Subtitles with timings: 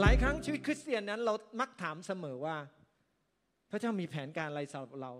[0.00, 2.56] หลายครั้งชีวิตคริสเตียนนั้น เรามักถามเสมอว่า
[3.70, 5.12] พระเจ้ามีแผนการอะไรสำหรับเรา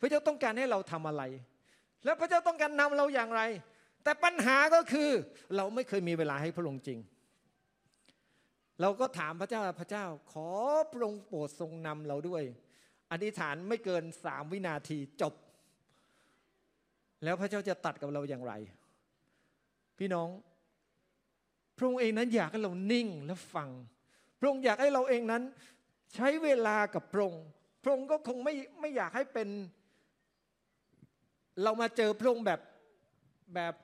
[0.00, 1.22] พระเจ้าต้องการให้เราทำอะไร
[2.04, 3.42] แล้วพระเจ้าต้องการนำเราอย่างไร
[4.04, 5.10] แต่ปัญหาก็คือ
[5.56, 6.98] เราไม่เคยมีเวลาให้พระองค์จริง
[8.80, 10.48] เราก็ถามพระเจ้าพระเจ้า ขอ
[10.92, 12.42] พระองค์โปรดทรงนำเราด้วย
[13.12, 15.34] อธิษฐานไม่เกินสามวินาทีจบ
[17.24, 18.52] แล้วพระเจ้าจะตัดกับเราอย่างไร
[19.98, 20.28] พี่น้อง
[21.76, 23.70] พระองค์เองนั้นอยากให้เรานิ่งและฟัง
[24.40, 25.42] พระองค์อยากให้เราเองนั้น
[26.14, 27.44] ใช้เวลากับพระองค์
[27.82, 29.48] พระองค์ก็คงไม่ไม่อยากให้เป็น
[31.62, 32.60] เรามาเจอพระองค์แบบ
[33.54, 33.74] แบบ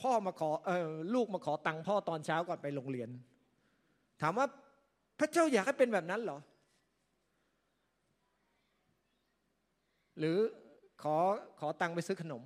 [0.00, 3.08] พ่อมาขอเออลูกมาขอตังค์พ่อตอนเช้าก่อนไปโรงเรียน
[4.22, 4.46] ถามว่า
[5.18, 6.38] พระเจ้าอยากให้เป็นแบบนั้นเหรอ
[10.18, 10.38] หรือ
[11.02, 11.16] ขอ
[11.60, 12.42] ขอตังค์ไปซื้อขนม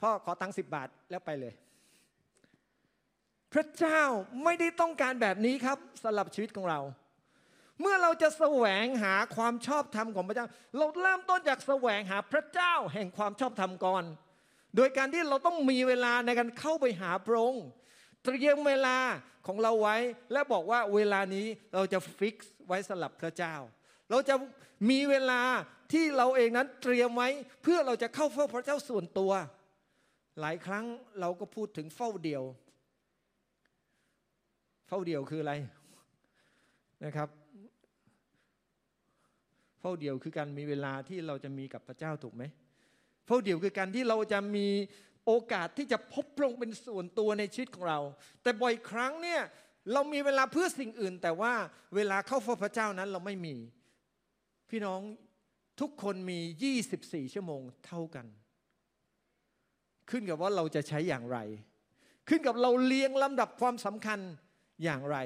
[0.00, 1.54] พ่อขอตังค์สิบบาทแล้วไปเลย
[3.52, 4.02] พระเจ้า
[4.44, 6.80] ไม่ได้ต้องการแบบนี้ครับสำหรับชีวิตของเรา
[7.80, 14.04] เมื่อเราจะแสวงหาความชอบธรรมของพระเจ้า เราเริ่มต้นจากแสวงหาพระเจ้าแห่งความชอบธรรมก่อน
[14.76, 17.64] โดยการที่เราต้องมีเวลาในการเข้าไปหาพระองค์
[18.24, 18.98] เตรียมเวลา
[19.46, 19.96] ของเราไว้
[20.32, 23.54] และบอกว่าเวลานี้เราจะฟิกซ์ไว้สำหรับพระเจ้า
[24.10, 24.34] เราจะ
[24.90, 25.42] มีเวลา
[25.92, 27.28] ที่เราเองนั้นเตรียมไว้
[27.62, 29.32] เพื่อเราจะเข้าเฝ้าพระเจ้าส่วนตัว
[30.40, 30.84] หลายครั้ง
[31.20, 32.42] เราก็พูดถึงเฝ้าเดียว
[34.92, 35.54] เฝ้าเดี่ยวคืออะไร
[37.04, 37.28] นะครับ
[39.80, 42.42] เฝ้าเดี่ยวคือการมีเวลาที่เราจะมีกับพระเจ้าถูกไหม
[43.26, 44.66] เฝ้าเดี่ยวคือการที่เราจะมี
[45.26, 48.00] โอกาสที่จะพบพระองค์เป็นส่วนตัวในชีวิตของเรา
[48.42, 49.40] แต่บ่อยครั้งเนี่ย
[49.92, 51.52] เรามีเวลาเพื่อสิ่งอื่น แต่ว่า
[51.94, 53.56] เวลาเข้าเฝ้าพระเจ้านั้นเราไม่มี
[54.70, 55.00] พี่น้อง
[55.80, 58.26] ทุกคนมี 24 ชั่วโมงเท่ากัน
[60.10, 61.38] ขึ้นกับว่าเราจะใช้อย่างไร
[62.28, 64.20] ขึ้นกับเราเรียงลำดับความสำคัญ
[64.82, 65.16] อย่างไร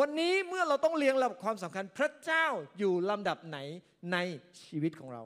[0.00, 2.46] วันนี้เมื่อเราต้องเรียงลำดับความสำคัญ พระเจ้า
[2.78, 3.58] อยู่ลำดับไหน
[4.12, 4.16] ใน
[4.64, 5.22] ชีวิตของเรา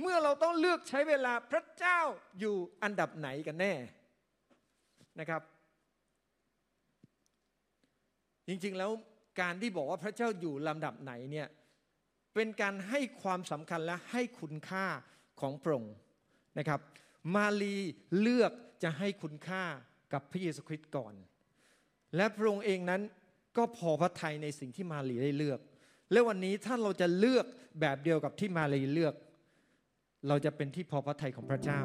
[0.00, 1.98] เมื่อเราต้องเลือกใช้เวลาพระเจ้า
[2.38, 3.74] อยู่อันดับไหนกันแน่
[5.20, 5.42] นะครับ
[8.48, 8.90] จริงๆแล้ว
[9.40, 11.48] การที่บอกว่าพระเจ้าอยู่ลำดับไหนเนี่ย
[12.34, 14.86] เป็นการให้ความสำคัญและให้คุณค่า
[15.40, 15.94] ของพระองค์
[16.58, 16.80] นะครับ
[17.34, 17.76] มารี
[18.20, 19.64] เลือกจะให้คุณค่า
[20.12, 21.14] กับพระเยซูคริสต์ก่อน
[22.16, 23.02] และพระองค์เองนั้น
[23.56, 25.58] ก็พอพระทัยในสิ่งที่มารีได้เลือก
[26.12, 27.46] และวันนี้ถ้าเราจะเลือก
[27.80, 29.14] แบบเดียวกับที่มารีเลือก
[30.28, 31.80] เราจะเป็นที่พอพระทัยของพระเจ้า